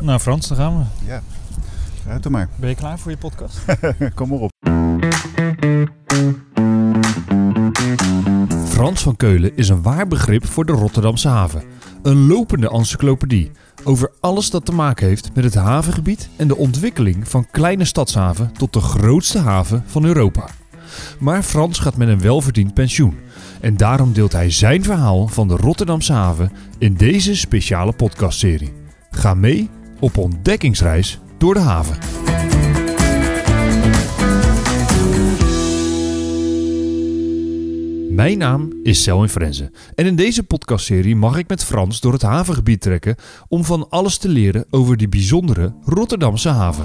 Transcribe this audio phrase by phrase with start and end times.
[0.00, 1.06] Nou Frans, dan gaan we.
[1.06, 1.22] Ja,
[2.08, 2.48] uit maar.
[2.56, 3.64] Ben je klaar voor je podcast?
[4.14, 4.50] Kom maar op.
[8.64, 11.62] Frans van Keulen is een waar begrip voor de Rotterdamse haven.
[12.02, 13.50] Een lopende encyclopedie
[13.84, 18.52] over alles dat te maken heeft met het havengebied en de ontwikkeling van kleine stadshaven
[18.52, 20.48] tot de grootste haven van Europa.
[21.18, 23.18] Maar Frans gaat met een welverdiend pensioen
[23.60, 28.72] en daarom deelt hij zijn verhaal van de Rotterdamse haven in deze speciale podcastserie.
[29.10, 29.70] Ga mee
[30.00, 31.98] op ontdekkingsreis door de haven.
[38.14, 42.22] Mijn naam is Selwyn Frenzen en in deze podcastserie mag ik met Frans door het
[42.22, 43.16] havengebied trekken
[43.48, 46.84] om van alles te leren over die bijzondere Rotterdamse haven.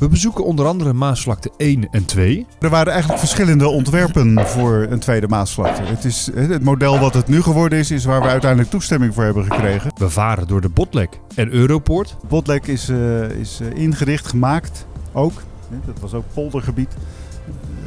[0.00, 2.46] We bezoeken onder andere Maasvlakte 1 en 2.
[2.60, 5.82] Er waren eigenlijk verschillende ontwerpen voor een tweede Maasvlakte.
[5.82, 9.24] Het, is, het model wat het nu geworden is, is waar we uiteindelijk toestemming voor
[9.24, 9.92] hebben gekregen.
[9.96, 12.16] We varen door de Botlek en Europoort.
[12.28, 15.42] Botlek is, uh, is uh, ingericht, gemaakt ook.
[15.86, 16.94] Dat was ook poldergebied.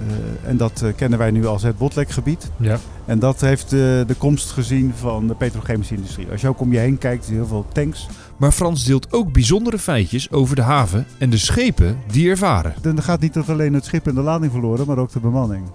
[0.08, 2.52] Uh, en dat uh, kennen wij nu als het Botlekgebied.
[2.58, 2.78] Ja.
[3.06, 6.28] En dat heeft uh, de komst gezien van de petrochemische industrie.
[6.32, 8.08] Als je ook om je heen kijkt, zie je heel veel tanks.
[8.44, 12.74] Maar Frans deelt ook bijzondere feitjes over de haven en de schepen die er varen.
[12.82, 15.66] Dan gaat niet dat alleen het schip en de lading verloren, maar ook de bemanning.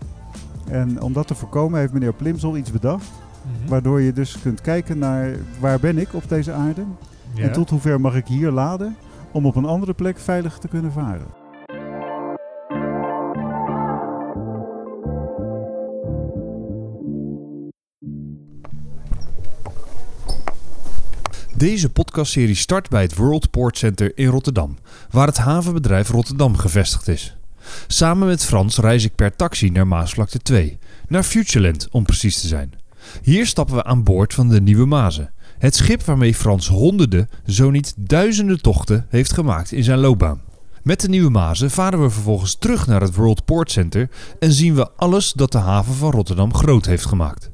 [0.70, 3.06] En om dat te voorkomen heeft meneer Plimsel iets bedacht.
[3.42, 3.68] -hmm.
[3.68, 6.84] Waardoor je dus kunt kijken naar waar ben ik op deze aarde.
[7.34, 7.42] Ja.
[7.42, 8.96] En tot hoever mag ik hier laden
[9.32, 11.37] om op een andere plek veilig te kunnen varen.
[21.58, 24.78] Deze podcastserie start bij het World Port Center in Rotterdam,
[25.10, 27.36] waar het havenbedrijf Rotterdam gevestigd is.
[27.86, 32.46] Samen met Frans reis ik per taxi naar Maasvlakte 2, naar Futureland om precies te
[32.46, 32.72] zijn.
[33.22, 37.70] Hier stappen we aan boord van de Nieuwe Mazen, het schip waarmee Frans honderden, zo
[37.70, 40.40] niet duizenden tochten heeft gemaakt in zijn loopbaan.
[40.82, 44.74] Met de Nieuwe Mazen varen we vervolgens terug naar het World Port Center en zien
[44.74, 47.50] we alles dat de haven van Rotterdam groot heeft gemaakt.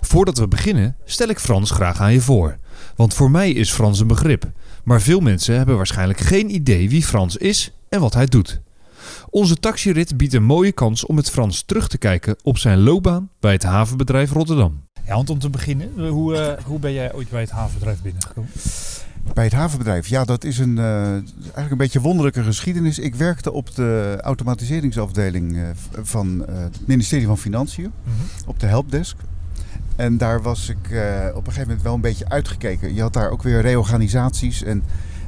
[0.00, 2.56] Voordat we beginnen, stel ik Frans graag aan je voor.
[2.96, 4.50] Want voor mij is Frans een begrip.
[4.84, 8.60] Maar veel mensen hebben waarschijnlijk geen idee wie Frans is en wat hij doet.
[9.30, 13.30] Onze taxirit biedt een mooie kans om met Frans terug te kijken op zijn loopbaan
[13.40, 14.80] bij het havenbedrijf Rotterdam.
[15.06, 18.50] Ja, want om te beginnen, hoe, uh, hoe ben jij ooit bij het havenbedrijf binnengekomen?
[19.34, 22.98] Bij het havenbedrijf, ja, dat is een, uh, eigenlijk een beetje wonderlijke geschiedenis.
[22.98, 25.68] Ik werkte op de automatiseringsafdeling uh,
[26.02, 28.48] van het ministerie van Financiën, mm -hmm.
[28.48, 29.16] op de helpdesk.
[29.98, 32.94] En daar was ik uh, op een gegeven moment wel een beetje uitgekeken.
[32.94, 34.62] Je had daar ook weer reorganisaties.
[34.62, 34.82] En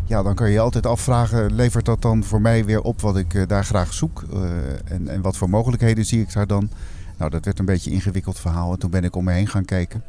[0.04, 3.16] ja, dan kan je je altijd afvragen: levert dat dan voor mij weer op wat
[3.16, 4.24] ik uh, daar graag zoek?
[4.32, 4.40] Uh,
[4.84, 6.70] en, en wat voor mogelijkheden zie ik daar dan?
[7.16, 8.72] Nou, dat werd een beetje een ingewikkeld verhaal.
[8.72, 10.02] En toen ben ik om me heen gaan kijken.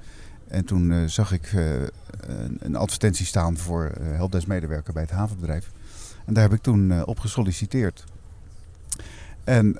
[0.47, 5.71] En toen zag ik een, een, advertentie staan voor helpdesk-medewerker bij het havenbedrijf.
[6.25, 8.03] En daar heb ik toen op gesolliciteerd.
[9.43, 9.75] En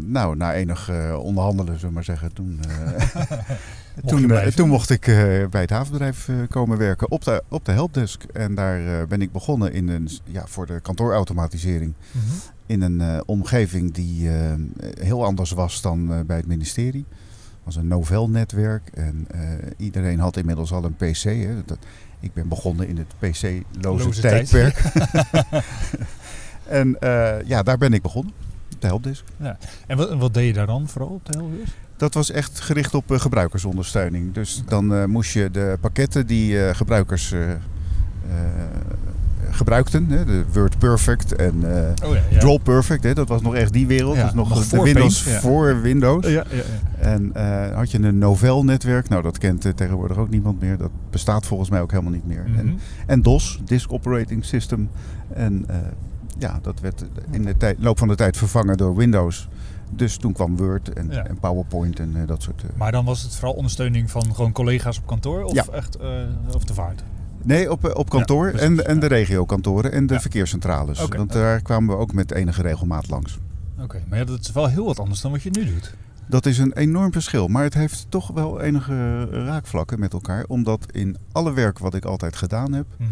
[0.00, 2.60] nou, na enig onderhandelen, zullen we maar zeggen, toen,
[4.06, 5.04] toen, uh, toen, mocht ik
[5.50, 8.22] bij het havenbedrijf komen werken op de, op de helpdesk.
[8.22, 11.94] En daar ben ik begonnen in een, ja, voor de kantoorautomatisering.
[12.10, 12.38] Mm -hmm.
[12.66, 14.30] In een omgeving die
[15.00, 17.04] heel anders was dan bij het ministerie.
[17.08, 19.26] Het was een Novell-netwerk en
[19.76, 21.22] iedereen had inmiddels al een PC.
[21.22, 21.64] Hè.
[21.64, 21.78] Dat,
[22.20, 24.82] ik ben begonnen in het PC-loze tijdperk.
[26.80, 26.96] en
[27.46, 28.32] ja, daar ben ik begonnen
[28.78, 29.24] de helpdesk.
[29.36, 29.58] Ja.
[29.86, 31.76] En wat, wat, deed je daar dan vooral op de helpdesk?
[31.96, 34.34] Dat was echt gericht op uh, gebruikersondersteuning.
[34.34, 37.34] Dus dan uh, moest je de pakketten die uh, gebruikers
[39.50, 41.54] gebruikten, hè, de Word Perfect en
[42.04, 42.38] oh, ja, ja.
[42.38, 44.16] Draw Perfect, hè, dat was nog echt die wereld.
[44.16, 46.26] Ja, dus nog, nog de Windows Paint, voor Windows.
[46.26, 46.44] Ja,
[46.98, 47.32] En
[47.74, 50.76] had je een Novell-netwerk, nou dat kent tegenwoordig ook niemand meer.
[50.76, 52.44] Dat bestaat volgens mij ook helemaal niet meer.
[52.46, 52.58] Mm -hmm.
[52.58, 54.88] en, en DOS, Disk Operating System.
[55.34, 55.66] En
[56.38, 59.48] ja, dat werd in de tijd, loop van de tijd vervangen door Windows.
[59.90, 61.26] Dus toen kwam Word en, Ja.
[61.26, 62.62] en PowerPoint en eh, dat soort.
[62.62, 62.68] eh.
[62.76, 65.64] Maar dan was het vooral ondersteuning van gewoon collega's op kantoor of Ja.
[65.72, 66.08] echt eh
[66.54, 67.02] of de vaart?
[67.42, 71.06] Nee, op, op kantoor Ja, en, en de regiokantoren en de verkeerscentrales.
[71.08, 73.38] Want daar kwamen we ook met enige regelmaat langs.
[73.82, 75.94] Oké, maar ja, dat is wel heel wat anders dan wat je nu doet.
[76.28, 80.44] Dat is een enorm verschil, maar het heeft toch wel enige raakvlakken met elkaar.
[80.48, 83.06] Omdat in alle werk wat ik altijd gedaan heb, eh,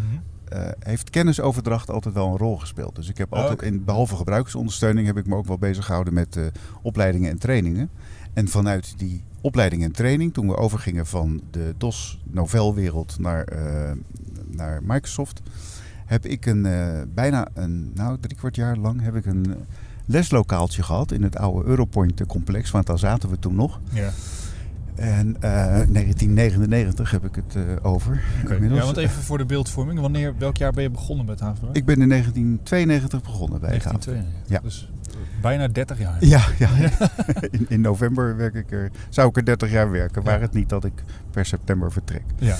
[0.79, 2.95] heeft kennisoverdracht altijd wel een rol gespeeld.
[2.95, 6.13] Dus ik heb Oh, altijd, in, behalve gebruikersondersteuning, heb ik me ook wel bezig gehouden
[6.13, 6.45] met eh,
[6.81, 7.89] opleidingen en trainingen.
[8.33, 13.91] En vanuit die opleiding en training, toen we overgingen van de DOS Novell-wereld naar, eh,
[14.47, 15.41] naar Microsoft,
[16.05, 19.55] heb ik een, eh, bijna een, nou drie kwart jaar lang, heb ik een
[20.05, 23.79] leslokaaltje gehad in het oude Europoint complex, want daar zaten we toen nog.
[23.89, 24.09] Ja.
[24.95, 28.23] En eh, 1999 heb ik het eh, over.
[28.49, 28.79] Inmiddels.
[28.79, 29.99] Ja, want even voor de beeldvorming.
[29.99, 31.77] Wanneer, welk jaar ben je begonnen met havenbedrijf?
[31.77, 33.99] Ik ben in 1992 begonnen bij het haven.
[33.99, 34.55] 1992.
[34.55, 34.59] Ja.
[34.63, 36.17] Dus eh, bijna 30 jaar.
[36.19, 36.69] Ja, ja.
[37.57, 40.23] In, in november werk ik er, zou ik er 30 jaar werken.
[40.23, 42.23] Waar het niet dat ik per september vertrek.
[42.37, 42.55] Ja.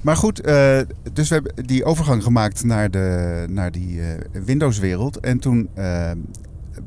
[0.00, 0.78] Maar goed, eh,
[1.12, 4.06] dus we hebben die overgang gemaakt naar, de, naar die eh,
[4.44, 5.20] Windows-wereld.
[5.20, 6.10] En toen eh,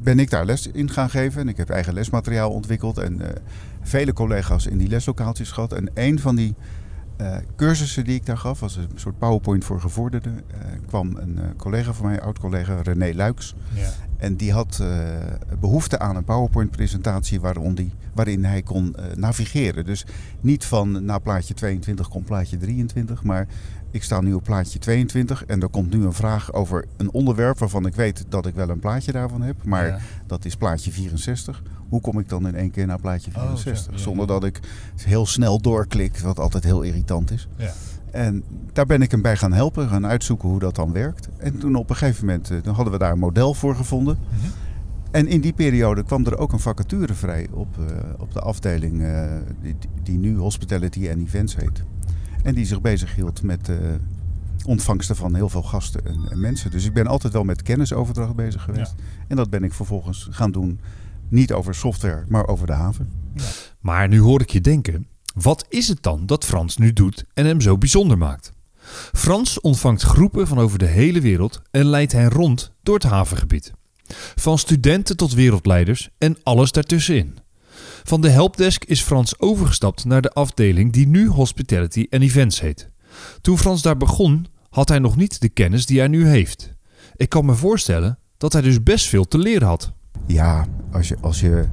[0.03, 1.41] ben ik daar les in gaan geven.
[1.41, 2.97] En ik heb eigen lesmateriaal ontwikkeld.
[2.97, 3.41] En eh,
[3.87, 5.73] vele collega's in die leslokaaltjes gehad.
[5.73, 6.55] En een van die
[7.17, 10.35] eh, cursussen die ik daar gaf, was een soort PowerPoint voor gevorderden.
[10.51, 10.57] eh,
[10.87, 13.55] kwam een eh, collega van mij, oud-collega René Luiks.
[13.73, 13.89] Ja.
[14.17, 14.89] En die had eh,
[15.59, 19.85] behoefte aan een PowerPoint-presentatie waarin, die, waarin hij kon navigeren.
[19.85, 20.05] Dus
[20.41, 23.47] niet van na plaatje 22 komt plaatje 23, maar
[23.91, 27.57] ik sta nu op plaatje 22 en er komt nu een vraag over een onderwerp
[27.59, 29.97] waarvan ik weet dat ik wel een plaatje daarvan heb, maar Ja.
[30.27, 31.61] dat is plaatje 64.
[31.89, 33.83] Hoe kom ik dan in één keer naar plaatje Oh, 64?
[33.85, 34.59] zo, ja, Zonder dat ik
[34.95, 37.47] heel snel doorklik, wat altijd heel irritant is.
[37.55, 37.71] Ja.
[38.11, 38.43] En
[38.73, 41.27] daar ben ik hem bij gaan helpen, gaan uitzoeken hoe dat dan werkt.
[41.37, 44.17] En toen op een gegeven moment eh, toen hadden we daar een model voor gevonden.
[44.29, 44.47] Mhm.
[45.11, 47.83] En in die periode kwam er ook een vacature vrij op, eh,
[48.17, 49.25] op de afdeling eh,
[49.61, 51.83] die, die nu Hospitality and Events heet.
[52.47, 53.75] En die zich bezighield met eh
[54.65, 56.71] ontvangsten van heel veel gasten en, en mensen.
[56.71, 58.95] Dus ik ben altijd wel met kennisoverdracht bezig geweest.
[59.27, 60.79] En dat ben ik vervolgens gaan doen,
[61.29, 63.11] niet over software, maar over de haven.
[63.79, 67.45] Maar nu hoor ik je denken, wat is het dan dat Frans nu doet en
[67.45, 68.51] hem zo bijzonder maakt?
[69.13, 73.71] Frans ontvangt groepen van over de hele wereld en leidt hen rond door het havengebied.
[74.35, 77.37] Van studenten tot wereldleiders en alles daartussenin.
[78.07, 82.89] Van de helpdesk is Frans overgestapt naar de afdeling die nu Hospitality and Events heet.
[83.41, 86.73] Toen Frans daar begon, had hij nog niet de kennis die hij nu heeft.
[87.15, 89.91] Ik kan me voorstellen dat hij dus best veel te leren had.
[90.25, 91.65] Ja, als je, als je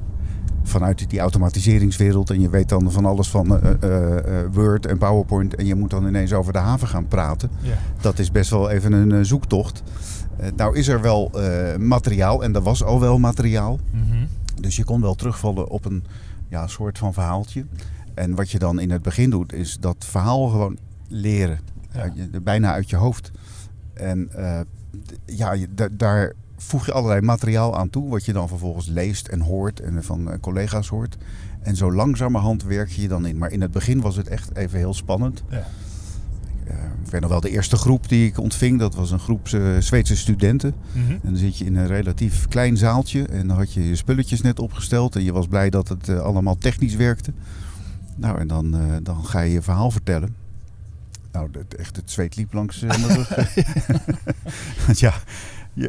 [0.63, 4.97] vanuit die automatiseringswereld en je weet dan van alles van eh, eh, eh, Word en
[4.97, 7.49] PowerPoint en je moet dan ineens over de haven gaan praten.
[7.61, 7.77] Ja.
[8.01, 9.83] Dat is best wel even een zoektocht.
[10.37, 13.79] Eh, nou is er wel eh, materiaal en er was al wel materiaal.
[13.91, 14.25] Mhm.
[14.61, 16.03] Dus je kon wel terugvallen op een
[16.49, 17.65] ja, soort van verhaaltje.
[18.13, 21.59] En wat je dan in het begin doet, is dat verhaal gewoon leren.
[21.93, 22.13] Ja.
[22.41, 23.31] Bijna uit je hoofd.
[23.93, 24.59] En eh,
[25.25, 25.55] ja,
[25.91, 30.03] daar voeg je allerlei materiaal aan toe, wat je dan vervolgens leest en hoort en
[30.03, 31.17] van eh, collega's hoort.
[31.61, 33.37] En zo langzamerhand werk je je dan in.
[33.37, 35.43] Maar in het begin was het echt even heel spannend.
[35.49, 35.67] Ja.
[36.67, 39.47] Eh, ik weet nog wel, de eerste groep die ik ontving, dat was een groep
[39.47, 40.73] eh, Zweedse studenten.
[40.91, 41.11] Mhm.
[41.11, 44.41] En dan zit je in een relatief klein zaaltje en dan had je je spulletjes
[44.41, 47.33] net opgesteld en je was blij dat het eh, allemaal technisch werkte.
[48.15, 50.35] Nou, en dan, dan ga je je verhaal vertellen.
[51.31, 53.35] Nou, het, echt het zweet liep langs mijn rug.
[54.85, 55.13] Want ja,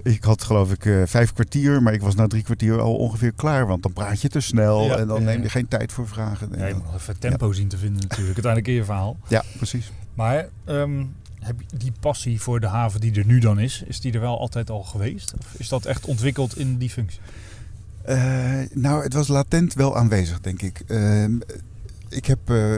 [0.03, 3.67] ik had geloof ik vijf kwartier, maar ik was na drie kwartier al ongeveer klaar.
[3.67, 5.43] Want dan praat je te snel Ja, en dan ja, neem ja.
[5.43, 6.53] je geen tijd voor vragen.
[6.53, 8.45] En Ja, je moet nog even tempo zien te vinden natuurlijk.
[8.45, 9.17] Uiteindelijk in je verhaal.
[9.29, 9.91] ja, precies.
[10.17, 11.05] Maar ehm,
[11.41, 14.21] heb je die passie voor de haven die er nu dan is, is die er
[14.21, 15.35] wel altijd al geweest?
[15.39, 17.21] Of is dat echt ontwikkeld in die functie?
[18.03, 20.83] Eh, nou, het was latent wel aanwezig, denk ik.
[20.87, 21.33] Ehm,
[22.09, 22.39] ik heb.
[22.51, 22.75] eh,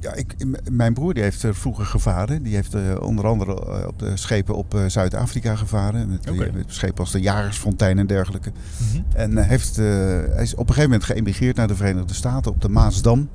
[0.00, 0.34] ja, ik,
[0.70, 2.42] mijn broer die heeft er vroeger gevaren.
[2.42, 6.08] Die heeft eh, onder andere eh, op de schepen op eh, Zuid-Afrika gevaren.
[6.08, 6.50] Met, Oké.
[6.52, 8.52] met schepen als de Jagersfontein en dergelijke.
[8.92, 9.02] Mhm.
[9.16, 12.50] En eh, heeft, eh, hij is op een gegeven moment geëmigreerd naar de Verenigde Staten
[12.50, 13.28] op de Maasdam.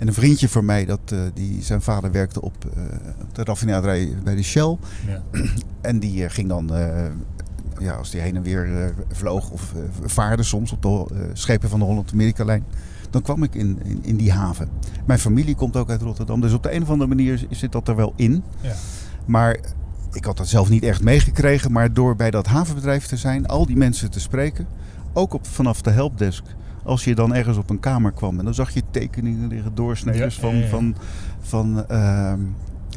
[0.00, 2.82] En een vriendje van mij, dat, eh, die, zijn vader werkte op, eh,
[3.20, 4.76] op de raffinaderij bij de Shell.
[5.06, 5.22] Ja.
[5.80, 6.70] En die eh, ging dan,
[7.78, 11.84] ja, als die heen en weer vloog of vaarde soms op de schepen van de
[11.84, 12.64] Holland-Amerika-lijn,
[13.10, 14.68] dan kwam ik in, in, in die haven.
[15.06, 17.88] Mijn familie komt ook uit Rotterdam, dus op de een of andere manier zit dat
[17.88, 18.42] er wel in.
[18.60, 18.74] Ja.
[19.26, 19.58] Maar
[20.12, 23.66] ik had dat zelf niet echt meegekregen, maar door bij dat havenbedrijf te zijn, al
[23.66, 24.66] die mensen te spreken,
[25.12, 26.44] ook op, vanaf de helpdesk.
[26.82, 30.20] Als je dan ergens op een kamer kwam en dan zag je tekeningen liggen, doorsneden
[30.20, 30.68] Ja, van, ja, ja.
[30.68, 30.94] van,
[31.40, 32.40] van, ehm,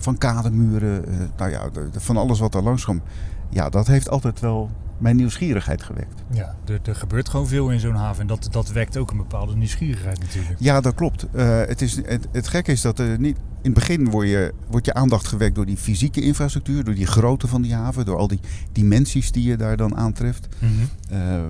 [0.03, 3.01] van kademuren, eh, nou ja, de- de- van alles wat er langs kwam.
[3.49, 6.23] Ja, dat heeft altijd wel mijn nieuwsgierigheid gewekt.
[6.31, 8.21] Ja, er, er gebeurt gewoon veel in zo'n haven.
[8.21, 10.55] En dat, dat wekt ook een bepaalde nieuwsgierigheid natuurlijk.
[10.59, 11.25] Ja, dat klopt.
[11.31, 14.53] Eh, het, is, het, het gekke is dat er niet, in het begin word je,
[14.69, 18.17] wordt je aandacht gewekt door die fysieke infrastructuur, door die grootte van die haven, door
[18.17, 18.39] al die
[18.71, 20.47] dimensies die je daar dan aantreft.
[20.59, 20.71] Mhm.
[21.09, 21.41] Eh,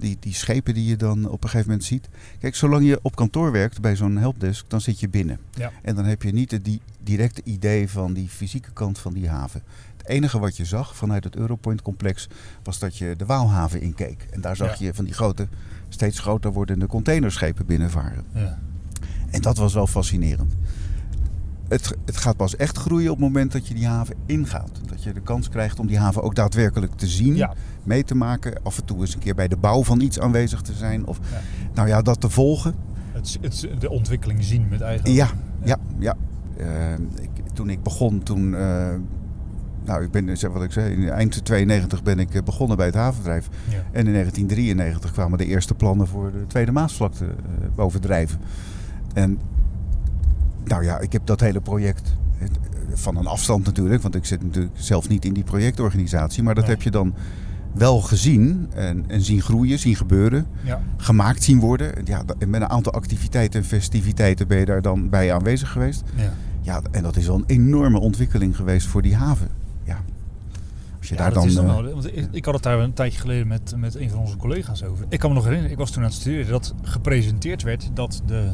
[0.00, 2.08] die, die schepen die je dan op een gegeven moment ziet.
[2.38, 5.38] Kijk, zolang je op kantoor werkt bij zo'n helpdesk, dan zit je binnen.
[5.50, 5.70] Ja.
[5.82, 9.62] En dan heb je niet die directe idee van die fysieke kant van die haven.
[9.96, 12.28] Het enige wat je zag vanuit het Europoint-complex
[12.62, 14.26] was dat je de Waalhaven inkeek.
[14.30, 14.86] En daar zag Ja.
[14.86, 15.48] je van die grote,
[15.88, 18.24] steeds groter wordende containerschepen binnenvaren.
[18.34, 18.58] Ja.
[19.30, 20.54] En dat was wel fascinerend.
[21.68, 24.70] Het, het gaat pas echt groeien op het moment dat je die haven ingaat.
[24.86, 27.54] Dat je de kans krijgt om die haven ook daadwerkelijk te zien Ja.
[27.82, 28.62] mee te maken.
[28.62, 31.06] Af en toe eens een keer bij de bouw van iets aanwezig te zijn.
[31.06, 31.18] Of
[31.74, 32.74] nou ja, dat te volgen.
[33.12, 35.30] het, het, de ontwikkeling zien met eigen Ja,
[35.64, 36.16] ja, ja.
[36.56, 36.92] Eh,
[37.22, 38.54] ik, toen ik begon, toen...
[38.54, 38.88] eh,
[39.84, 42.86] nou, ik ben, zeg wat ik zei, in eind 92 ben ik eh, begonnen bij
[42.86, 43.48] het havenbedrijf.
[43.68, 43.76] Ja.
[43.92, 47.26] En in 1993 kwamen de eerste plannen voor de Tweede Maasvlakte
[47.74, 48.38] bovendrijven.
[49.14, 49.38] En
[50.64, 52.14] nou ja, ik heb dat hele project
[52.94, 56.64] van een afstand natuurlijk, want ik zit natuurlijk zelf niet in die projectorganisatie, maar dat
[56.64, 56.72] Nee.
[56.74, 57.14] heb je dan
[57.74, 60.80] wel gezien en, en zien groeien, zien gebeuren, Ja.
[60.96, 61.96] gemaakt zien worden.
[61.96, 66.02] En Ja, met een aantal activiteiten en festiviteiten ben je daar dan bij aanwezig geweest.
[66.16, 66.32] Ja.
[66.60, 69.48] Ja, en dat is wel een enorme ontwikkeling geweest voor die haven.
[69.84, 70.00] Ja.
[70.98, 71.46] Als je Ja, daar dat dan.
[71.48, 71.92] is dan eh.
[71.92, 75.04] Want ik, had het daar een tijdje geleden met, met een van onze collega's over.
[75.08, 78.22] Ik kan me nog herinneren, ik was toen aan het studeren, dat gepresenteerd werd dat,
[78.26, 78.50] de,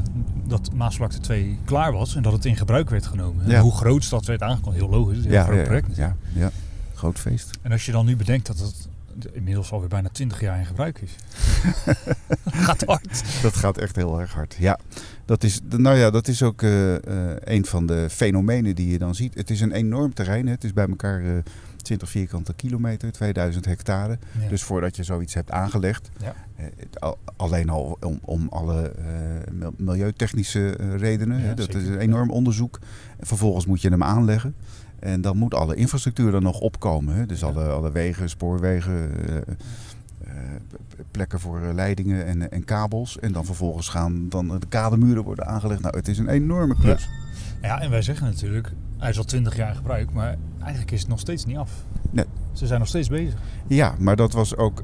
[0.47, 3.45] dat Maasvlakte 2 klaar was en dat het in gebruik werd genomen.
[3.45, 3.61] En Ja.
[3.61, 5.97] hoe groot dat werd aangekondigd, heel logisch, heel groot ja, project.
[5.97, 6.51] ja, ja,
[6.95, 7.51] groot feest.
[7.63, 8.88] En als je dan nu bedenkt dat het
[9.33, 11.15] inmiddels alweer bijna 20 jaar in gebruik is.
[12.67, 13.43] Gaat hard.
[13.43, 14.57] Dat gaat echt heel erg hard.
[14.59, 14.79] Ja,
[15.25, 18.99] dat is, nou ja, dat is ook eh, eh, een van de fenomenen die je
[18.99, 19.35] dan ziet.
[19.35, 20.47] Het is een enorm terrein.
[20.47, 20.53] Hè.
[20.53, 21.31] Het is bij elkaar eh
[21.77, 24.19] 20 vierkante kilometer, 2000 hectare.
[24.41, 24.49] Ja.
[24.49, 26.35] Dus voordat je zoiets hebt aangelegd, Ja.
[26.99, 28.93] al- alleen al om, om alle
[29.53, 31.39] mil- milieutechnische redenen.
[31.39, 31.55] Ja, hè.
[31.55, 32.79] Dat is een enorm onderzoek.
[33.19, 34.55] En vervolgens moet je hem aanleggen.
[34.99, 37.15] En dan moet alle infrastructuur er nog opkomen.
[37.15, 37.27] Hè.
[37.27, 39.45] Dus alle, alle wegen, spoorwegen, eh, eh,
[41.11, 43.19] plekken voor eh, leidingen en, en kabels.
[43.19, 45.81] En dan vervolgens gaan dan de kademuren worden aangelegd.
[45.81, 47.09] Nou, het is een enorme klus.
[47.63, 51.01] ja, en wij zeggen natuurlijk, hij is al 20 jaar in gebruik, maar eigenlijk is
[51.01, 51.71] het nog steeds niet af.
[52.11, 52.25] Nee.
[52.53, 53.41] Ze zijn nog steeds bezig.
[53.67, 54.83] Ja, maar dat was ook,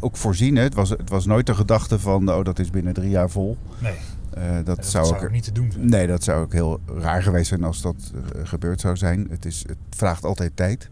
[0.00, 0.56] ook voorzien.
[0.56, 0.62] Hè.
[0.62, 3.56] Het, was, het was nooit de gedachte van, oh, dat is binnen drie jaar vol.
[3.78, 3.96] Nee,
[4.40, 5.30] Eh, dat, dat zou zou ook...
[5.30, 5.88] niet te doen zijn.
[5.88, 9.26] Nee, dat zou ook heel raar geweest zijn als dat eh, gebeurd zou zijn.
[9.30, 10.88] Het, is, het vraagt altijd tijd.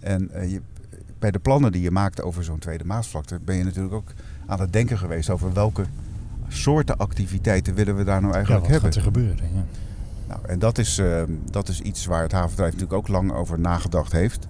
[0.00, 0.60] En eh, je,
[1.18, 3.38] bij de plannen die je maakt over zo'n tweede Maasvlakte...
[3.44, 4.12] ben je natuurlijk ook
[4.46, 5.84] aan het denken geweest over welke
[6.48, 8.92] soorten activiteiten willen we daar nou Ja, eigenlijk wat hebben.
[8.92, 9.44] gaat er gebeuren?
[9.54, 9.64] Ja.
[10.28, 13.60] Nou, en dat is, eh, dat is iets waar het havendrijf natuurlijk ook lang over
[13.60, 14.48] nagedacht heeft.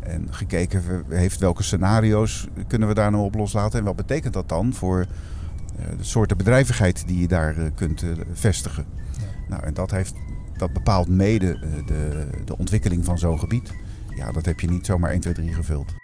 [0.00, 3.78] En gekeken heeft welke scenario's kunnen we daar nou op loslaten.
[3.78, 5.06] En wat betekent dat dan voor
[5.96, 8.86] de soorten bedrijvigheid die je daar eh, kunt eh, vestigen.
[9.18, 9.24] Ja.
[9.48, 10.14] Nou, en dat, heeft,
[10.56, 13.72] dat bepaalt mede eh, de, de ontwikkeling van zo'n gebied.
[14.16, 15.94] Ja, dat heb je niet zomaar 1, 2, 3 gevuld.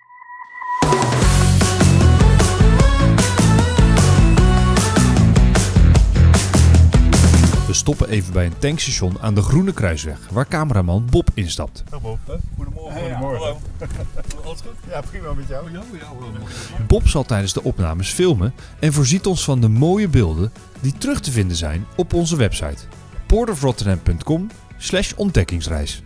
[7.67, 11.85] We stoppen even bij een tankstation aan de Groene Kruisweg, waar cameraman Bob instapt.
[11.91, 12.41] Goedemorgen.
[12.57, 13.47] Goedemorgen.
[14.45, 14.75] Alles goed?
[14.89, 15.67] Ja, prima met jou.
[16.87, 21.21] Bob zal tijdens de opnames filmen en voorziet ons van de mooie beelden die terug
[21.21, 22.83] te vinden zijn op onze website
[23.27, 26.03] portofrotterdam.com slash ontdekkingsreis.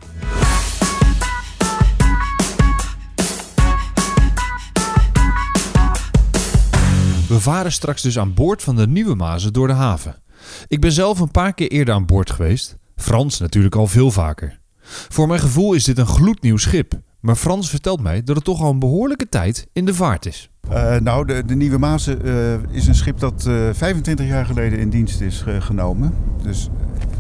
[7.28, 10.22] We varen straks dus aan boord van de Nieuwe Mazen door de haven.
[10.68, 12.76] Ik ben zelf een paar keer eerder aan boord geweest.
[12.96, 14.58] Frans natuurlijk al veel vaker.
[14.82, 16.92] Voor mijn gevoel is dit een gloednieuw schip.
[17.20, 20.50] Maar Frans vertelt mij dat het toch al een behoorlijke tijd in de vaart is.
[20.68, 24.78] Eh, nou, de, de Nieuwe Mazen eh, is een schip dat eh, 25 jaar geleden
[24.78, 26.14] in dienst is eh, genomen.
[26.42, 26.68] Dus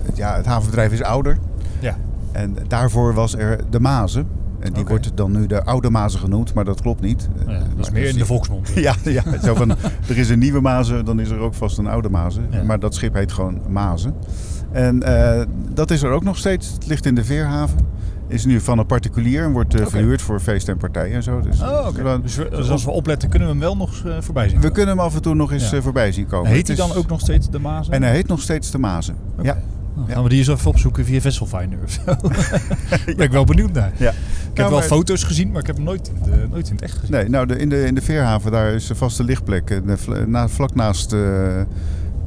[0.08, 1.38] eh, ja, het havenbedrijf is ouder.
[1.80, 1.96] Ja.
[2.32, 4.28] En daarvoor was er de Mazen.
[4.60, 4.88] En die Oké.
[4.90, 7.28] wordt dan nu de Oude Mazen genoemd, maar dat klopt niet.
[7.46, 8.68] Ja, dat is meer in de dus- volksmond.
[8.74, 9.70] Ja, ja zo van,
[10.08, 12.46] er is een nieuwe Mazen, dan is er ook vast een oude Mazen.
[12.50, 12.62] Ja.
[12.62, 14.14] Maar dat schip heet gewoon Mazen.
[14.72, 15.42] En eh,
[15.74, 16.72] dat is er ook nog steeds.
[16.72, 17.78] Het ligt in de Veerhaven.
[18.28, 21.40] Is nu van een particulier en wordt eh, verhuurd voor feesten en partijen en zo.
[21.40, 21.88] Dus, Oh,
[22.22, 24.60] Dus, we- dus als we opletten, kunnen we hem wel nog eh, voorbij zien.
[24.60, 25.76] we kunnen hem af en toe nog eens Ja.
[25.76, 26.50] eh, voorbij zien komen.
[26.50, 27.92] Heet hij dan ook nog steeds de Mazen?
[27.94, 29.14] En hij heet nog steeds de Mazen.
[29.42, 29.42] Ja.
[29.42, 30.14] Nou, Ja.
[30.14, 32.00] Gaan we die eens even opzoeken via Vesselfinder of zo?
[33.16, 33.92] ben ik wel benieuwd naar.
[33.96, 34.12] ja.
[34.50, 36.74] Ik heb Nou, wel foto's gezien, maar ik heb hem nooit in, de, nooit in
[36.74, 37.10] het echt gezien.
[37.16, 39.66] Nee, nou de, in, de, in de Veerhaven daar is een vaste lichtplek.
[39.86, 41.18] De vla- na, vlak naast eh,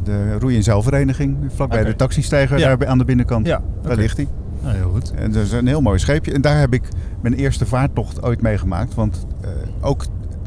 [0.03, 1.37] de roei- en zeilvereniging.
[1.55, 1.89] Vlakbij Oké.
[1.89, 2.75] de taxistijger Ja.
[2.75, 3.47] daar aan de binnenkant.
[3.47, 4.27] Ja, Daar ligt hij.
[4.61, 5.11] Nou, heel goed.
[5.15, 6.33] En dat is een heel mooi scheepje.
[6.33, 6.83] En daar heb ik
[7.21, 8.93] mijn eerste vaartocht ooit meegemaakt.
[8.93, 9.49] Want eh,
[9.81, 10.05] ook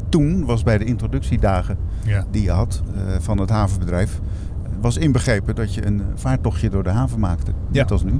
[0.09, 2.25] toen was bij de introductiedagen Ja.
[2.31, 4.19] die je had eh, van het havenbedrijf...
[4.81, 7.51] was inbegrepen dat je een vaartochtje door de haven maakte.
[7.71, 8.19] Net als nu.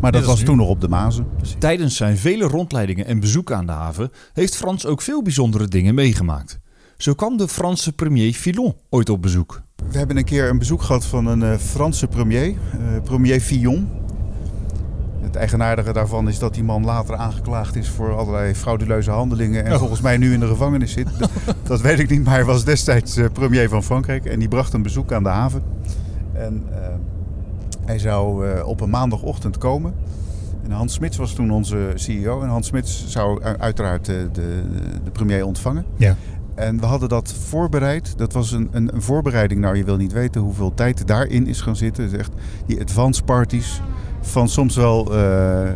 [0.00, 0.44] Maar dat was nu.
[0.44, 1.26] toen nog op de Mazen.
[1.58, 5.94] Tijdens zijn vele rondleidingen en bezoeken aan de haven heeft Frans ook veel bijzondere dingen
[5.94, 6.60] meegemaakt.
[6.96, 9.62] Zo kwam de Franse premier Filon ooit op bezoek.
[9.90, 13.88] We hebben een keer een bezoek gehad van een eh, Franse premier, eh, premier Fillon.
[15.20, 19.64] Het eigenaardige daarvan is dat die man later aangeklaagd is voor allerlei frauduleuze handelingen.
[19.64, 19.78] En Oh.
[19.78, 21.08] volgens mij nu in de gevangenis zit.
[21.62, 24.24] dat weet ik niet, maar hij was destijds eh, premier van Frankrijk.
[24.24, 25.62] En die bracht een bezoek aan de haven.
[26.32, 26.64] En
[27.84, 29.94] hij zou eh, op een maandagochtend komen.
[30.64, 32.42] En Hans Smits was toen onze CEO.
[32.42, 34.62] En Hans Smits zou uiteraard eh, de,
[35.04, 35.84] de premier ontvangen.
[35.96, 36.16] Ja.
[36.54, 38.18] en we hadden dat voorbereid.
[38.18, 39.60] Dat was een, een, een voorbereiding.
[39.60, 42.04] Nou, je wil niet weten hoeveel tijd daarin is gaan zitten.
[42.04, 42.32] Is echt
[42.66, 43.80] die advance parties
[44.20, 45.70] van soms wel eh,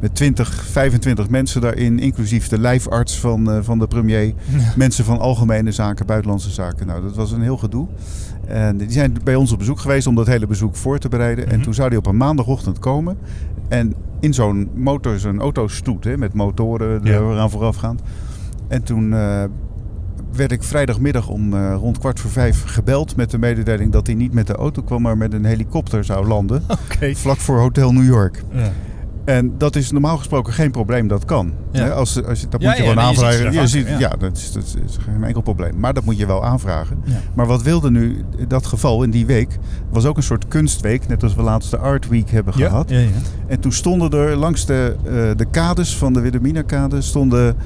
[0.00, 1.98] met 20, 25 mensen daarin.
[1.98, 4.34] Inclusief de lijfarts van, van de premier.
[4.76, 6.86] Mensen van algemene zaken, buitenlandse zaken.
[6.86, 7.86] Nou, dat was een heel gedoe.
[8.46, 11.46] En die zijn bij ons op bezoek geweest om dat hele bezoek voor te bereiden.
[11.46, 11.62] En Mhm.
[11.62, 13.18] toen zou die op een maandagochtend komen.
[13.68, 17.18] En in zo'n motor, zo'n autostoet hè, met motoren Ja.
[17.18, 18.00] eraan voorafgaand.
[18.68, 19.44] En toen eh,
[20.32, 24.16] werd ik vrijdagmiddag om eh, rond kwart voor vijf gebeld met de mededeling dat hij
[24.16, 26.62] niet met de auto kwam, maar met een helikopter zou landen.
[27.14, 28.42] Vlak voor Hotel New York.
[28.52, 28.72] Ja.
[29.26, 31.52] En dat is normaal gesproken geen probleem, dat kan.
[31.72, 31.88] Ja.
[31.88, 33.52] Als, als je, dat Ja, moet je ja, gewoon je ziet aanvragen.
[33.60, 34.08] Je ziet- ja.
[34.18, 35.78] dat is, dat is geen enkel probleem.
[35.78, 36.98] Maar dat moet je wel aanvragen.
[37.34, 39.58] Maar wat wilde nu dat geval in die week?
[39.90, 42.90] was ook een soort kunstweek, net als we laatst de Art Week hebben gehad.
[43.46, 47.56] En toen stonden er langs de, eh, de kades van de Wilhelmina-kade stonden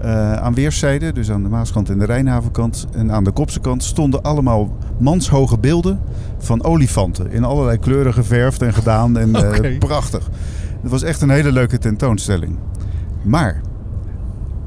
[0.00, 3.82] eh, aan weerszijden, dus aan de Maaskant en de Rijnhavenkant en aan de Kopse kant,
[3.84, 6.00] stonden allemaal manshoge beelden
[6.38, 7.30] van olifanten.
[7.32, 9.76] In allerlei kleuren geverfd en gedaan en Oké.
[9.78, 10.28] prachtig.
[10.84, 12.56] Het was echt een hele leuke tentoonstelling.
[13.22, 13.60] Maar,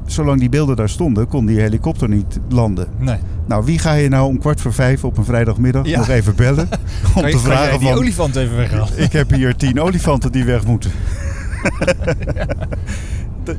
[0.06, 2.86] zolang die beelden daar stonden, kon die helikopter niet landen.
[2.98, 3.18] Nee.
[3.46, 5.98] Nou, wie ga je nou om kwart voor vijf op een vrijdagmiddag Ja.
[5.98, 6.68] nog even bellen?
[7.16, 8.98] Om te vragen die van, olifant even weghalen?
[9.02, 10.90] ik heb hier tien olifanten die weg moeten.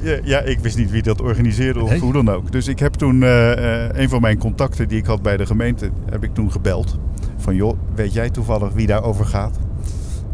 [0.02, 2.00] Ja, ja, ik wist niet wie dat organiseerde of Nee.
[2.00, 2.52] hoe dan ook.
[2.52, 5.46] Dus ik heb toen eh, eh, een van mijn contacten die ik had bij de
[5.46, 7.00] gemeente, heb ik toen gebeld.
[7.38, 9.58] Van joh, weet jij toevallig wie daarover gaat?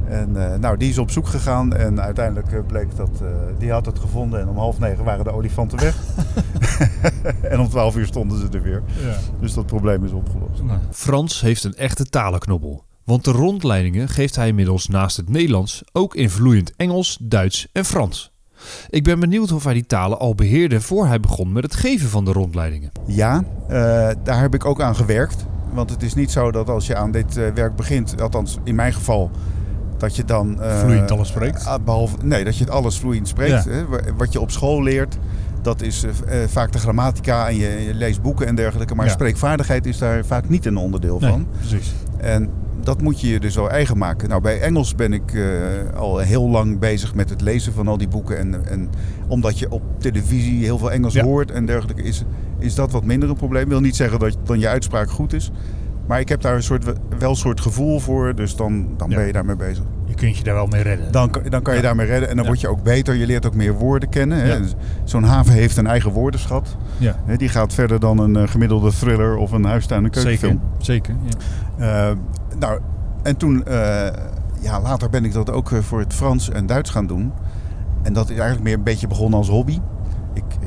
[0.07, 3.71] En eh, nou, die is op zoek gegaan en uiteindelijk eh, bleek dat eh, die
[3.71, 4.39] had het gevonden.
[4.39, 5.95] En om half negen waren de olifanten weg.
[7.51, 8.83] en om twaalf uur stonden ze er weer.
[9.05, 9.15] Ja.
[9.39, 10.63] Dus dat probleem is opgelost.
[10.63, 12.83] Nou, Frans heeft een echte talenknobbel.
[13.03, 17.85] Want de rondleidingen geeft hij inmiddels naast het Nederlands ook in vloeiend Engels, Duits en
[17.85, 18.33] Frans.
[18.89, 22.09] Ik ben benieuwd of hij die talen al beheerde voor hij begon met het geven
[22.09, 22.91] van de rondleidingen.
[23.05, 23.77] Ja, eh,
[24.23, 25.45] daar heb ik ook aan gewerkt.
[25.73, 28.93] Want het is niet zo dat als je aan dit werk begint, althans in mijn
[28.93, 29.31] geval,
[29.97, 30.61] dat je dan...
[30.61, 31.65] eh, Vloeiend alles spreekt?
[31.65, 33.63] ah, behalve, nee, dat je het alles vloeiend spreekt.
[33.63, 33.71] Ja.
[33.71, 33.85] Hè.
[33.87, 35.17] Wa- Wat je op school leert,
[35.61, 38.95] dat is eh, eh, vaak de grammatica en je, je leest boeken en dergelijke.
[38.95, 39.11] Maar Ja.
[39.11, 41.47] spreekvaardigheid is daar vaak niet een onderdeel nee, van.
[41.59, 41.93] precies.
[42.17, 42.49] En
[42.81, 44.29] dat moet je je dus wel eigen maken.
[44.29, 45.33] Nou, bij Engels ben ik
[45.95, 48.37] al heel lang bezig met het lezen van al die boeken.
[48.37, 48.89] En, en
[49.27, 51.23] omdat je op televisie heel veel Engels Ja.
[51.23, 52.23] hoort en dergelijke, is,
[52.59, 53.63] is dat wat minder een probleem.
[53.63, 55.51] Ik wil niet zeggen dat dan je uitspraak goed is.
[56.07, 56.83] Maar ik heb daar een soort,
[57.19, 59.15] wel een soort gevoel voor, dus dan, dan Ja.
[59.15, 59.83] ben je daarmee bezig.
[60.05, 61.11] Je kunt je daar wel mee redden.
[61.11, 61.85] Dan, kan- dan kan je Ja.
[61.85, 62.49] daarmee redden en dan Ja.
[62.49, 63.15] word je ook beter.
[63.15, 64.61] Je leert ook meer woorden kennen.
[64.61, 66.77] Dus Zo'n haven heeft een eigen woordenschat.
[66.97, 67.15] ja.
[67.25, 70.29] Hè, Die gaat verder dan een eh, gemiddelde thriller of een huistuin- en Zeker.
[70.29, 70.61] keukenfilm.
[70.77, 71.15] Zeker.
[71.77, 72.09] Ja.
[72.09, 72.15] Eh,
[72.59, 72.79] nou,
[73.23, 74.07] en toen, eh,
[74.61, 77.31] ja, later ben ik dat ook voor het Frans en Duits gaan doen.
[78.03, 79.79] En dat is eigenlijk meer een beetje begonnen als hobby.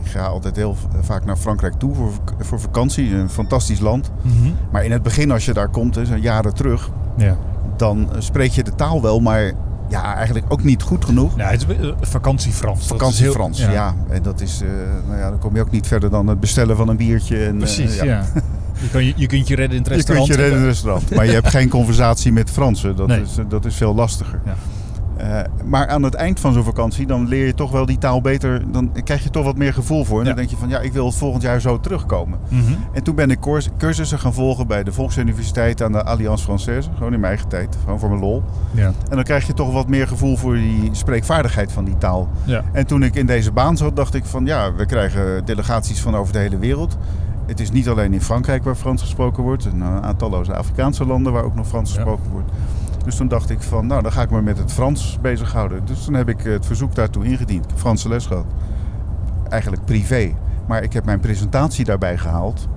[0.08, 3.14] Ga altijd heel vaak naar Frankrijk toe voor, voor vakantie.
[3.14, 4.10] Een fantastisch land.
[4.22, 4.34] Mhm.
[4.70, 7.36] Maar in het begin, als je daar komt, zo'n jaren terug, ja.
[7.76, 9.52] dan eh, spreek je de taal wel, maar
[9.88, 11.36] ja, eigenlijk ook niet goed genoeg.
[11.36, 12.74] Ja, het is eh, vakantie Frans.
[12.78, 13.94] Dat is Vakantie heel- Frans, ja.
[14.08, 14.68] En dat is, eh,
[15.06, 17.44] nou ja, dan kom je ook niet verder dan het bestellen van een biertje.
[17.46, 18.04] En, Precies, ja.
[18.04, 18.24] ja.
[18.80, 20.26] Je, kan, je, je kunt je redden in het Je kunt restaurant.
[20.28, 22.96] je redden in het restaurant, maar je hebt geen conversatie met Fransen.
[22.96, 23.20] Dat, Nee.
[23.22, 24.40] is, dat is veel lastiger.
[24.44, 24.54] Ja.
[25.18, 28.20] Eh, maar aan het eind van zo'n vakantie, dan leer je toch wel die taal
[28.20, 28.72] beter.
[28.72, 30.18] Dan krijg je toch wat meer gevoel voor.
[30.18, 30.28] En Ja.
[30.28, 32.38] dan denk je van, ja, ik wil volgend jaar zo terugkomen.
[32.48, 32.72] Mhm.
[32.92, 33.38] En toen ben ik
[33.78, 36.88] cursussen gaan volgen bij de Volksuniversiteit aan de Alliance Française.
[36.96, 38.42] Gewoon in mijn eigen tijd, gewoon voor mijn lol.
[38.70, 38.86] Ja.
[38.86, 42.28] En dan krijg je toch wat meer gevoel voor die spreekvaardigheid van die taal.
[42.44, 42.62] Ja.
[42.72, 46.16] En toen ik in deze baan zat, dacht ik van ja, we krijgen delegaties van
[46.16, 46.96] over de hele wereld.
[47.46, 49.64] Het is niet alleen in Frankrijk waar Frans gesproken wordt.
[49.64, 52.50] Een aantal talloze Afrikaanse landen waar ook nog Frans gesproken wordt.
[53.08, 55.84] Dus toen dacht ik van, nou dan ga ik me met het Frans bezighouden.
[55.84, 57.64] Dus toen heb ik het verzoek daartoe ingediend.
[57.64, 58.44] Ik heb Franse les gehad.
[59.48, 60.34] Eigenlijk privé.
[60.66, 62.68] Maar ik heb mijn presentatie daarbij gehaald.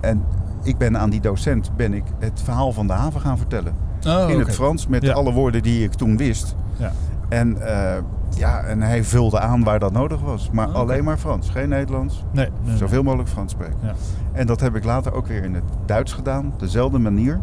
[0.00, 0.24] En
[0.62, 3.74] ik ben aan die docent ben ik het verhaal van de haven gaan vertellen.
[4.06, 5.12] Oh, in het Frans met Ja.
[5.12, 6.56] alle woorden die ik toen wist.
[6.76, 6.92] Ja.
[7.28, 8.02] En, eh,
[8.36, 10.50] ja, en hij vulde aan waar dat nodig was.
[10.52, 12.24] Maar Oh, alleen maar Frans, geen Nederlands.
[12.32, 13.76] Nee, nee, Zoveel mogelijk Frans spreken.
[13.82, 13.92] Ja.
[14.32, 16.52] En dat heb ik later ook weer in het Duits gedaan.
[16.58, 17.40] Dezelfde manier.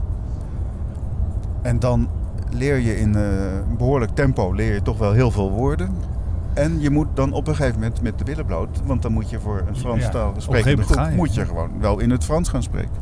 [1.63, 2.09] En dan
[2.51, 5.89] leer je in eh, een behoorlijk tempo leer je toch wel heel veel woorden.
[6.53, 8.81] En je moet dan op een gegeven moment met de billen bloot.
[8.85, 11.09] Want dan moet je voor een Frans taal sprekende groep...
[11.09, 11.15] je.
[11.15, 13.01] moet je gewoon wel in het Frans gaan spreken.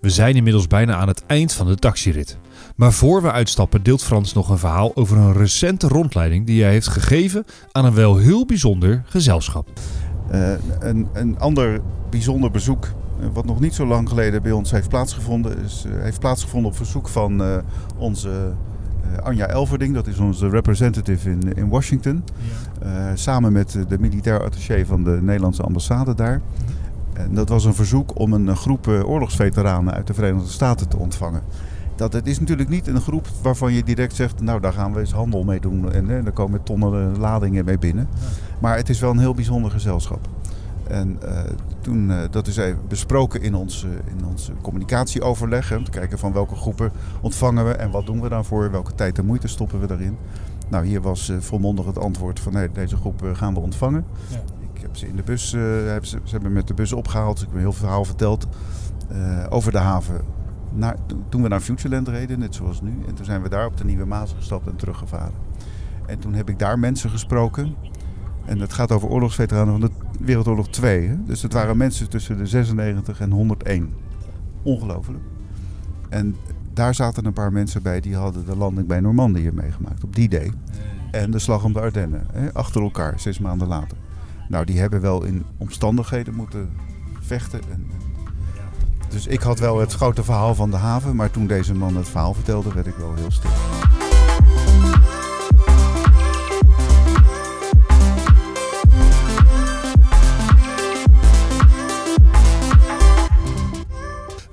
[0.00, 2.38] We zijn inmiddels bijna aan het eind van de taxirit.
[2.76, 6.72] Maar voor we uitstappen deelt Frans nog een verhaal over een recente rondleiding die hij
[6.72, 9.68] heeft gegeven aan een wel heel bijzonder gezelschap.
[10.30, 12.90] Eh, een, een ander bijzonder bezoek, eh,
[13.32, 16.76] wat nog niet zo lang geleden bij ons heeft plaatsgevonden, is, eh, heeft plaatsgevonden op
[16.76, 17.56] verzoek van eh,
[17.96, 22.24] onze eh, eh, Anja Elverding, dat is onze representative in, in Washington.
[22.82, 26.40] Eh, samen met eh, de militair attaché van de Nederlandse ambassade daar.
[27.12, 30.96] En dat was een verzoek om een groep eh, oorlogsveteranen uit de Verenigde Staten te
[30.96, 31.42] ontvangen.
[31.98, 35.00] Dat het is natuurlijk niet een groep waarvan je direct zegt, nou daar gaan we
[35.00, 35.92] eens handel mee doen.
[35.92, 38.08] En eh, daar komen tonnen eh, ladingen mee binnen.
[38.60, 40.28] Maar het is wel een heel bijzonder gezelschap.
[40.88, 41.42] En eh,
[41.80, 45.68] toen, eh, dat is even besproken in ons, eh, in ons communicatieoverleg.
[45.68, 48.70] Hè, om te kijken van welke groepen ontvangen we en wat doen we daarvoor.
[48.70, 50.16] Welke tijd en moeite stoppen we daarin.
[50.68, 54.04] Nou, hier was volmondig het antwoord van nee, deze groep gaan we ontvangen.
[54.28, 54.36] Ja.
[54.74, 55.52] Ik heb ze in de bus,
[55.86, 57.32] heb ze, ze hebben me met de bus opgehaald.
[57.34, 58.46] Dus ik heb een heel verhaal verteld
[59.48, 60.20] over de haven.
[60.72, 60.96] Naar,
[61.28, 62.98] toen we naar Futureland reden, net zoals nu.
[63.08, 65.34] En toen zijn we daar op de Nieuwe Maas gestapt en teruggevaren.
[66.06, 67.74] En toen heb ik daar mensen gesproken.
[68.48, 69.90] En het gaat over oorlogsveteranen van de
[70.24, 71.06] Wereldoorlog 2.
[71.08, 71.14] Hè?
[71.24, 73.92] Dus het waren mensen tussen de 96 en 101.
[74.62, 75.22] Ongelooflijk.
[76.08, 76.36] En
[76.72, 80.28] daar zaten een paar mensen bij die hadden de landing bij Normandië meegemaakt op die
[80.28, 80.52] day.
[81.10, 82.54] En de slag om de Ardennen, hè?
[82.54, 83.96] achter elkaar, zes maanden later.
[84.48, 86.68] Nou, die hebben wel in omstandigheden moeten
[87.20, 87.60] vechten.
[87.60, 88.06] En, en-
[89.08, 92.08] Dus ik had wel het grote verhaal van de haven, maar toen deze man het
[92.08, 93.50] verhaal vertelde, werd ik wel heel stil.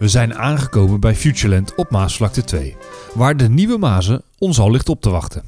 [0.06, 2.76] We zijn aangekomen bij Futureland op Maasvlakte 2,
[3.14, 5.44] waar de nieuwe Mazen ons al ligt op te wachten.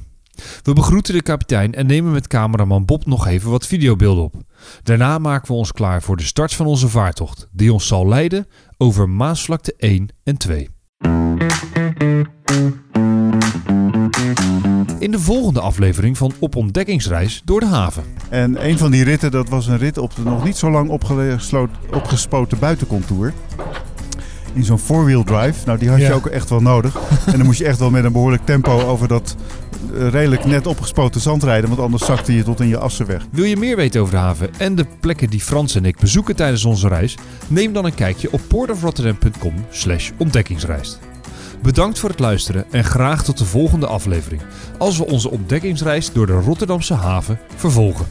[0.62, 4.34] We begroeten de kapitein en nemen met cameraman Bob nog even wat videobeelden op.
[4.82, 8.46] Daarna maken we ons klaar voor de start van onze vaartocht, die ons zal leiden
[8.78, 10.68] over Maasvlakte 1 en 2.
[14.98, 18.04] In de volgende aflevering van Op Ontdekkingsreis door de haven.
[18.28, 20.90] En een van die ritten, dat was een rit op de nog niet zo lang
[21.90, 23.32] opgespoten buitencontour.
[24.58, 25.66] In zo'n four-wheel drive.
[25.66, 26.12] Nou, die had je Ja.
[26.12, 26.96] ook echt wel nodig.
[27.26, 29.36] en dan moest je echt wel met een behoorlijk tempo over dat
[29.96, 31.68] eh, redelijk net opgespoten zand rijden.
[31.68, 33.26] Want anders zakte je tot in je assen weg.
[33.30, 36.36] Wil je meer weten over de haven en de plekken die Frans en ik bezoeken
[36.36, 37.16] tijdens onze reis?
[37.48, 40.98] Neem dan een kijkje op portofrotterdam.com slash ontdekkingsreis.
[41.62, 44.42] Bedankt voor het luisteren en graag tot de volgende aflevering.
[44.78, 48.06] Als we onze ontdekkingsreis door de Rotterdamse haven vervolgen.